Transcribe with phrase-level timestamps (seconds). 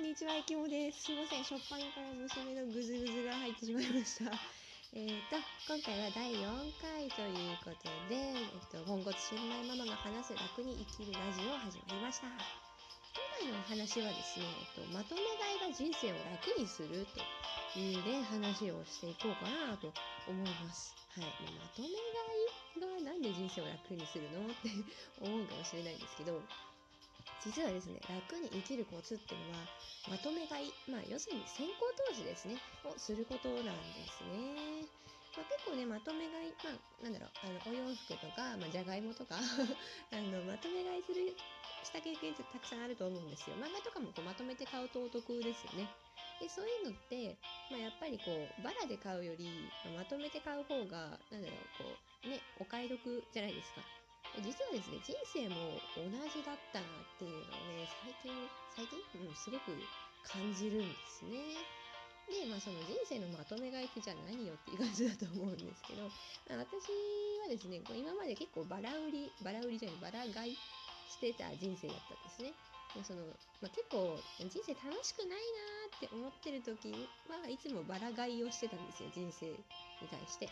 [0.00, 1.12] んにちは、いきもです。
[1.12, 4.32] すいません、しょっぱなから娘のぐずぐずが入ってしまいました。
[4.96, 5.36] えっと、
[5.68, 12.32] 今回は第4回ということで、えっと、ポンコツ新米ママが話す楽に生きるラジオを始まりました。
[12.32, 12.40] 今
[13.44, 19.92] 回のお話はですね、えっと、まとめ買いが人生を楽にするというね、話をしていこうかなと
[20.26, 20.96] 思います。
[21.12, 21.28] はい。
[21.28, 24.70] まとめ買いがなんで人生を楽にするのって
[25.20, 26.40] 思うかもしれないんですけど、
[27.44, 29.64] 実はですね、楽に生きるコツっていうのは、
[30.08, 34.84] まとめ買い、まあ、要するに先行投資ですね、をすることなんですね。
[35.36, 41.32] まあ、結構ね、まとめ買い、まあ、なんだろう、あの、お洋服とか、まあ、じゃがいもとか あの、まとめ買いする、
[41.84, 43.56] した経験ってたくさんあると思うんですよ。
[43.56, 45.88] 漫画とかもこうまとめて買うとお得ですよね。
[46.40, 47.36] で、そういうのって、
[47.70, 49.48] まあ、やっぱりこう、バラで買うより、
[49.84, 53.99] まあまとめて買う方が、なんだろう、こう、ね、お買い得じゃないですか。
[54.38, 58.30] 実はですね、人生も同じだったなっていうのをね、最近、
[58.76, 58.98] 最近？
[59.26, 59.74] う、すごく
[60.22, 61.58] 感じるんですね。
[62.30, 66.06] で、まあその人生のまとめ買いってじゃあ何よっていう感じだと思うんですけど、
[66.48, 66.86] まあ私
[67.42, 70.54] はですね、こう今まで結構バラ売り、バラ売りじゃない、バラ買い
[71.10, 72.54] してた人生だったんですね。
[72.94, 73.22] でその
[73.62, 76.90] まあ、結構人生楽しくないなーって思ってる時
[77.30, 79.56] はいつもバラ買いをしてたんですよ、人生に
[80.10, 80.48] 対して。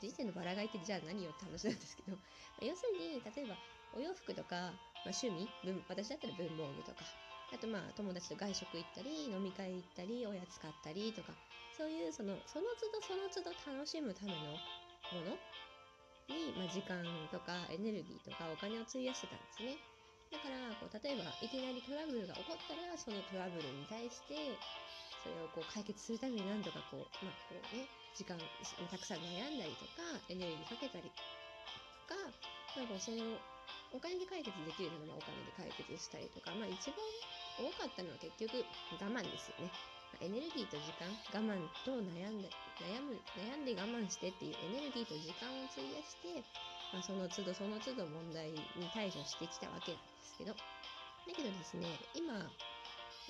[0.00, 2.18] 人生のバラ買いてじゃあ何よって話なんですけど、ま
[2.62, 3.56] あ要するに例えば
[3.94, 4.72] お洋服とか、
[5.04, 7.04] まあ、趣味文私だったら文房具とか。
[7.52, 11.34] あとまあ友達と外食行ったり飲み会行ったりおやつ買ったりとか。
[11.76, 15.34] そういうそのその都度その都度楽しむためのもの
[16.30, 19.76] に、まあ、時間とかエネルギーとかお金を費やしてたんですね。
[20.30, 24.54] だからこう例えばいきなりトラブルが起こったらそのトラブルに対して
[25.22, 28.38] それをこう解決するために何とかこうまあこうね時間
[28.90, 32.14] たくさん悩んだりとかエネルギーかけたりとか
[32.78, 33.38] なんかその
[33.94, 36.98] お金で解決できるならお金で解決したりとか、まあ一番
[37.62, 38.66] 多かったのは結局
[38.98, 39.70] 我慢ですよね。
[40.18, 42.50] エネルギーと時間、我慢と悩んで、
[42.82, 46.42] 悩む、悩んで我慢してっていうエネルギーと時間を費やして、
[46.90, 48.58] まあその都度その都度問題に
[48.90, 50.58] 対処してきたわけなんですけど、だ
[51.30, 51.86] けどですね、
[52.18, 52.34] 今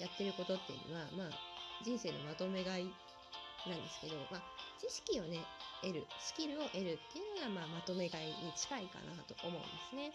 [0.00, 1.36] やってることっていうのは、まあ
[1.84, 2.88] 人生のまとめ買い
[3.66, 4.42] なんですけど、まあ
[4.80, 5.40] 知識をね、
[5.80, 10.12] 得る、スキルを得るっていうのが、まあ、まとめ買いに近いかなと思うんですね。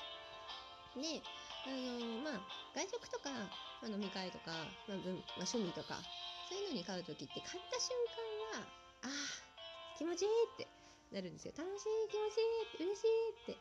[0.97, 1.21] で、
[1.65, 2.41] あのーまあ、
[2.73, 3.29] 外食とか、
[3.81, 4.51] まあ、飲み会とか、
[4.87, 6.01] まあ文まあ、趣味とか、
[6.49, 7.93] そういうのに買うときって買った瞬
[8.53, 8.65] 間は、
[9.05, 10.67] ああ、気持ちいいって
[11.13, 11.53] なるんですよ。
[11.57, 13.57] 楽しい、気持ちいい、嬉しいって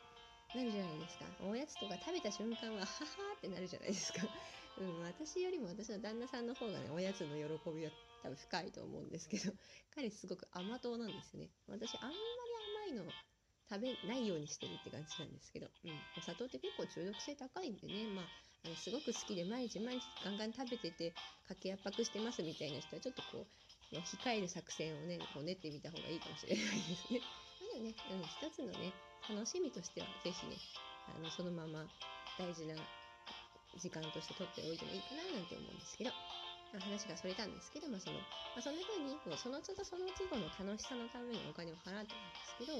[0.57, 1.25] なるじゃないですか。
[1.45, 4.25] おやつとか食べた瞬間は、ははーってなるじゃないですか。
[4.81, 7.91] うん、私よりも私の旦那さんの方がね、おやつの喜びは
[8.23, 9.53] 多分深いと思うんですけど、
[9.95, 11.51] 彼すごく甘党なんですね。
[11.67, 12.17] 私あんまり
[12.91, 13.13] 甘いの
[13.69, 18.27] 食べないようにしてるって感じなんですけど、うん、お砂糖って結構中毒性高いんでね、まあ、
[18.65, 21.13] あのすごく好きで毎日毎日ガンガン食べてて
[21.49, 23.47] 家計圧迫してますみたいな人はちょっとこ
[23.93, 27.21] う、控える作戦をねこう練ってみた方がいいかもしれないですね。
[27.61, 28.93] まあでもね、うん、一つのね
[29.29, 30.57] 楽しみとしてはぜひね
[31.15, 31.87] あのそのまま
[32.39, 32.75] 大事な
[33.77, 36.48] 時間として取っておいてもいいかななんて思うんですけど。
[36.73, 38.19] まあ話がそれたんですけど、まあその
[38.55, 42.77] まあ、そんな風にこうその都度その都度の楽しさのためにお金を払ってるんですけど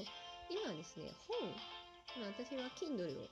[0.49, 1.37] 今はですね本、
[2.21, 3.29] まあ、私は Kindle を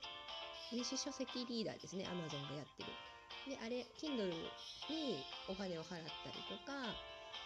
[0.70, 2.92] 電子書籍リーダーですね Amazon がやってる
[3.48, 4.30] であれ Kindle
[4.90, 6.92] にお金を払ったりとか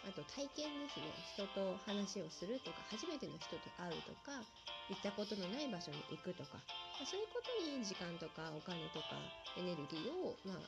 [0.02, 1.06] あと体験ですね
[1.38, 4.42] 人と話をするとか初めての人と会うとか
[4.90, 6.58] 行ったことのない場所に行くとか、
[6.98, 9.14] まあ、そういうことに時間とかお金とか
[9.54, 10.60] エネルギーを、まあ、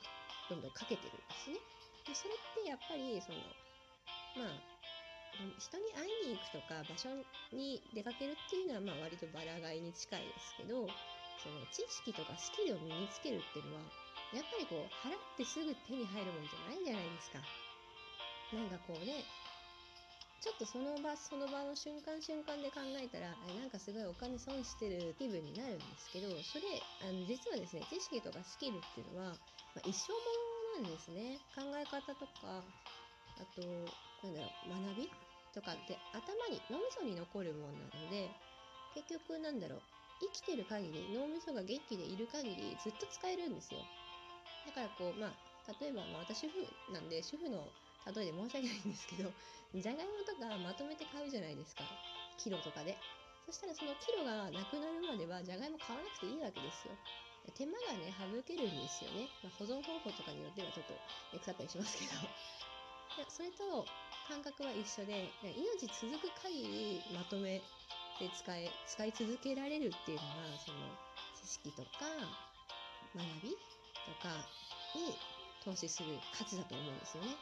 [0.48, 1.58] どんどんかけてるんですね。
[2.06, 3.38] でそれってやっぱりその
[4.36, 4.74] まあ
[5.58, 7.10] 人に会いに行くとか場所
[7.50, 10.86] に出かけるっていうのはまあ割とバラ買いに近いですけど
[11.42, 13.82] その知識とかスキルを身につけるっていうのは
[14.32, 17.38] やっぱりこう払ってすぐ手に入るもんじゃないじゃないですか。
[18.54, 19.26] なんかこうね
[20.44, 29.32] ちょっとその場その場の瞬間瞬間で考えたらあなんかすごいお金損してる気分になるんですけどそれあの実はですね知識とかスキルっていうのは、
[29.72, 31.38] まあ、一生ものなんですね。
[31.54, 32.62] 考え方とか
[33.38, 33.62] あと
[34.22, 35.10] なんだろう学び
[35.54, 38.30] とかって頭に脳みそに残るもんなので
[38.94, 39.82] 結局なんだろう
[40.20, 43.80] 生きてる限り脳みそが元気でいる限りずっと使えるんですよ。
[44.66, 45.32] だからこうまあ
[45.80, 47.72] 例えば、まあ、私主婦なんで主婦の
[48.04, 49.32] 例えで申し訳ないんですけど
[49.74, 51.84] じゃがいもとかまとめて買うじゃないですか。
[52.36, 52.96] キロとかで。
[53.46, 56.96] そしたらそのキロがなくなるまではじゃがいも買わなくていいわけですよ。
[57.52, 62.24] 手間がね省けるんですよね、まあ、保存方法とかによってはちょっと、ね、腐ったりしますけど
[63.28, 63.84] それと
[64.26, 67.60] 感覚は一緒で命続く限りまとめ
[68.18, 70.88] て使え使い続けられるっていうのがその
[71.36, 72.08] 知識とか
[73.14, 74.34] 学びとか
[74.96, 75.14] に
[75.62, 77.36] 投資する価値だと思うんですよね。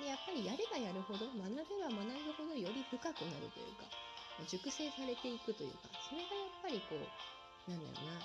[0.00, 3.86] でやっぱりやればやるほど学べば学ぶほどより深くなるというか
[4.48, 8.18] 熟成されていくというかそれがやっぱりこうなんだろうな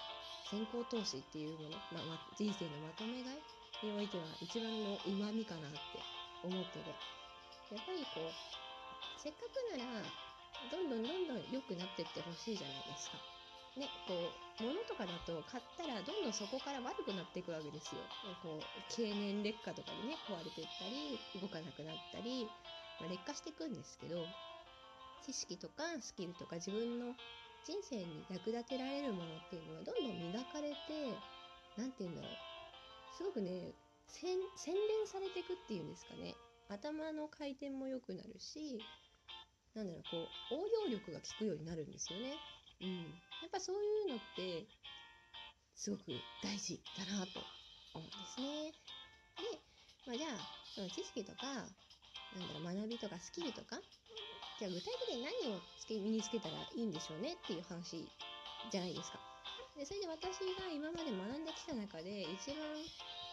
[0.49, 6.01] 先行投資っていうもの、まあ、ま人生のまとめ買いにおいては一番のうまみかなって
[6.41, 6.89] 思ってて
[7.69, 8.33] やっぱりこう
[9.21, 10.01] せっかくなら
[10.73, 13.21] どんどんどんどん良くなってってほしいじゃないですか。
[13.77, 14.17] ね、こ
[14.59, 18.01] う物とかだと買ったらどんどんそこから悪くなっていくわけですよ。
[18.41, 22.49] こう経年劣化とかでね壊れていったり動かなくなったり、
[22.99, 24.25] まあ、劣化していくんですけど
[25.23, 27.13] 知識とかスキルとか自分の
[27.65, 30.77] 人生に役立てられるものっていうのはどんどん磨かれて
[31.77, 32.31] 何て言うんだろう
[33.17, 33.73] すごくね
[34.07, 34.35] 洗
[34.73, 36.35] 練されていくっていうんですかね
[36.69, 38.79] 頭の回転も良くなるし
[39.75, 42.33] なんだろうこう応用力が効くようになるんですよね。
[42.81, 43.03] うん、
[43.43, 44.65] やっぱそういうのって
[45.75, 46.03] すごく
[46.43, 47.39] 大事だなと
[47.93, 48.71] 思うんですね。
[49.37, 49.59] で、
[50.07, 50.39] まあ、じゃあ
[50.75, 51.69] その知識とか
[52.35, 53.79] なんだろう学びとかスキルとか
[54.59, 58.03] じゃあ具体的に何をつけ身につけたらいいんでしょうねっていう話
[58.67, 59.15] じゃないですか。
[59.79, 62.59] でそれで私が今まで学んできた中で一番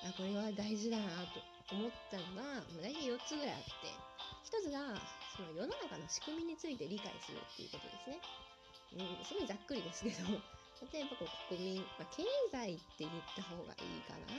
[0.07, 1.43] あこれは大事だなと
[1.75, 3.91] 思ったのが、大体4つぐらいあって
[4.47, 4.95] 1つが
[5.35, 8.23] その世の中の仕組みについて理解するっていうことですね。
[8.95, 10.31] うん、すごいざっくりですけど
[10.95, 14.31] 例えばこう国民、まあ、経済って言った方がいいかな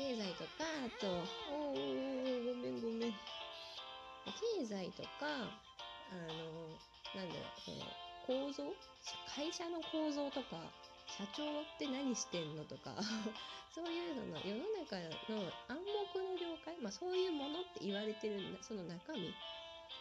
[0.00, 1.06] 経済とかあと
[1.52, 1.78] おおご
[2.56, 3.39] めんごめん
[4.26, 5.48] 経済とか
[6.10, 6.76] あの
[7.14, 7.76] なんだろうその
[8.26, 8.74] 構造
[9.34, 10.56] 会社の構造とか
[11.18, 12.94] 社長って何してんのとか
[13.74, 14.96] そういうのの世の中
[15.28, 15.78] の暗
[16.10, 19.32] 黙の了解、まあ、そういうものって言われてるその中身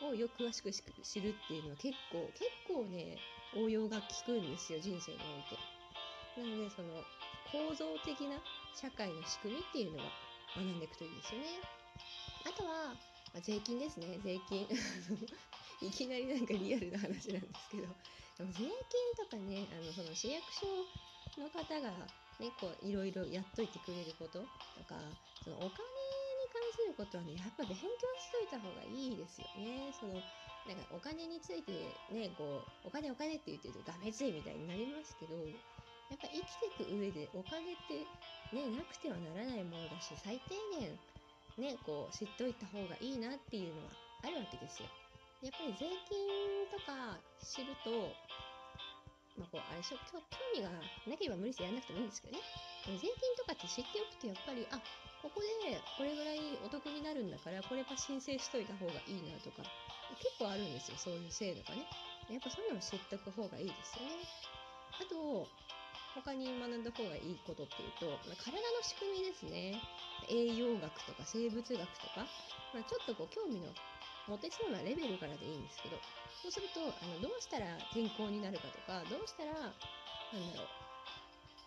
[0.02, 3.20] をよく詳しく知るっていうのは結構結構ね
[3.56, 5.80] 応用が効くんですよ人生において。
[6.40, 7.04] なのでその
[7.52, 8.40] 構造的な
[8.76, 10.12] 社会の仕組みっていうのは
[10.56, 11.48] 学んでいくといいですよね。
[12.46, 12.96] あとは、
[13.38, 14.68] あ、税金ですね税金
[15.82, 17.88] いきなりなんかリアルな話なんですけど
[18.38, 18.72] でも税金
[19.16, 20.66] とかねあのその市役所
[21.40, 21.92] の方が
[22.40, 24.96] ねこういろいろやっといてくれることとか
[25.44, 27.86] そのお金に関することはねやっぱ勉強
[28.20, 29.92] しといた方がいいですよね。
[29.94, 30.20] その
[30.68, 35.36] なんかお金についてねこうお金お金って言ってるとダメついみたいになりますけど
[36.12, 38.06] やっぱ生きていく上でお金って
[38.52, 41.00] ねなくてはならないものだし最低限
[41.60, 43.92] ねこう知っといた方がいいなっていうのは
[44.24, 44.88] あるわけですよ。
[45.44, 48.12] やっぱり税金とか知ると
[49.40, 50.20] まあ、こうあれしょ興
[50.52, 50.68] 味が
[51.08, 52.44] なければ無理してやらなくてもいいんですけどね。
[53.00, 54.76] 税金とかって知っておくとやっぱりあ
[55.24, 59.64] ここでこれぐらいお得になるんだからこれは申請しといた方がいいなとか
[60.20, 61.88] 結構あるんですよそういう制度がね。
[62.28, 64.28] やっぱそういうのを知っとく方がいいですよね。
[65.00, 65.48] あと
[66.22, 69.80] 他に学んだ方がいいことっていうと、まあ、体の仕組みですね。
[70.30, 71.80] 栄養学とか生物学と
[72.14, 72.28] か、
[72.76, 73.72] まあ、ちょっとこう興味の
[74.30, 75.98] 持てそうなレベルからでいいんですけど
[76.46, 80.90] そうするとあのどうしたら健康になるかとかどうしたらなんだろう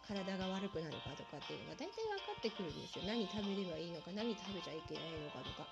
[0.07, 3.07] 体が悪くなるかとかっていうのが大体分かってくるんですよ。
[3.07, 5.67] 何食べればいいのか何食べちゃいけないのかとか。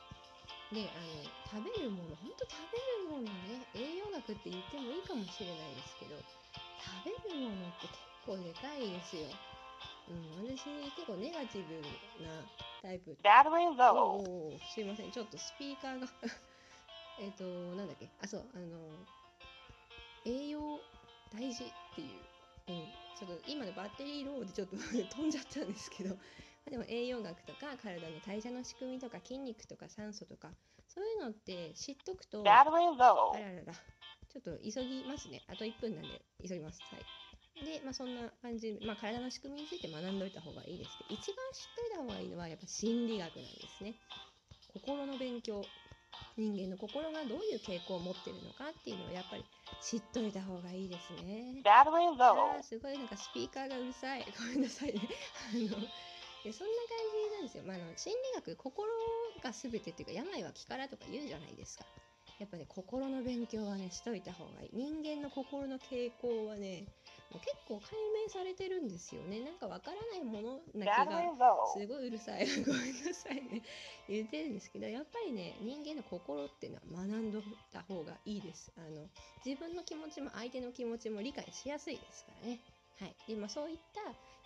[0.70, 6.14] であの食べるものほんと食べるものね栄養学って言ってもいいかもしれないですけど
[6.78, 9.22] 食べるものって結構でかいですよ。
[10.08, 10.62] うん、私
[10.94, 11.74] 結構ネガティブ
[12.22, 12.30] な
[12.82, 13.16] タイプ。
[13.92, 16.06] おおすいません、ちょっとスピーカーが
[17.18, 17.44] えっと、
[17.74, 18.78] なんだっけ、あ、そう、あの、
[20.24, 20.80] 栄養
[21.32, 22.08] 大事っていう、
[22.68, 22.86] うん、
[23.18, 26.16] ちょっと今のバッテリーローでちょっと 飛んじゃったんですけど。
[26.66, 30.52] でも栄養学とか体の代謝の仕組みとか筋肉とか酸素とか
[30.86, 32.44] そういうのって知っとくと
[33.34, 33.74] あららら。
[34.28, 35.42] ちょっと急ぎますね。
[35.48, 36.80] あと1分なんで急ぎます。
[36.82, 37.29] はい
[37.64, 43.94] でまあそんな感じで、まあ、体の仕組みについて学んどいた方がいいですけど一番知っといた方がいいのはやっぱ心理学なんですね
[44.72, 45.64] 心の勉強
[46.36, 49.44] 人間の心がどういう傾向を持ってるのかっていうのをやっぱり
[49.82, 51.60] 知っといた方がいいですね。
[52.58, 54.24] あすごいなんかスピーカーがうるさい。
[54.38, 55.00] ごめんなさいね。
[55.52, 55.60] あの
[56.44, 56.98] でそんな感
[57.28, 57.64] じなんですよ。
[57.64, 58.88] まあ、あの心理学心
[59.42, 61.84] が全てっていうか病は気からとか言うじゃないですか。
[62.40, 64.70] やっぱね心の勉強はねしといた方がいい。
[64.72, 66.86] 人間の心の傾向はね
[67.38, 67.92] 結構解
[68.26, 69.40] 明されてるんですよね。
[69.44, 71.20] なんかわからないものな気が
[71.76, 72.46] すごいうるさい。
[72.64, 73.62] ごめんなさいね。
[74.08, 77.42] 言ってるんですけど、やっぱりね、人間の心っていうのは学んどっ
[77.72, 78.72] た方がいいです。
[78.76, 79.06] あの
[79.44, 82.58] 自分の気持ちも相手の気持ちも理解しやすいですからね。
[82.98, 83.14] はい。
[83.28, 84.00] で、まあそういった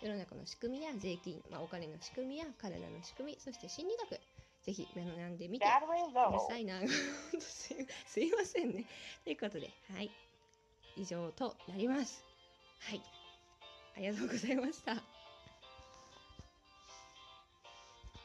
[0.05, 4.19] 世の中の仕組みや税金、まあ、お金の仕組みや体の仕組み、そして心理学、
[4.65, 5.65] ぜひ学んでみて。
[6.29, 6.81] うるさいな。
[7.39, 8.85] すいませんね。
[9.23, 10.09] ということで、はい。
[10.97, 12.25] 以上となります。
[12.79, 13.01] はい。
[13.95, 15.14] ありがとうございました。